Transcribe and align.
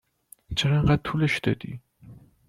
چرا 0.55 0.71
اینقدر 0.75 1.01
طولش 1.01 1.39
دادی؟ 1.39 1.79